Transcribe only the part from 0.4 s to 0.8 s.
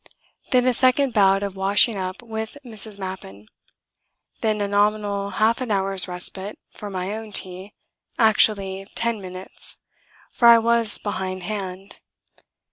Then a